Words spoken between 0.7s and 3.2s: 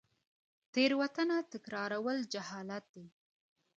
تیروتنه تکرارول جهالت دی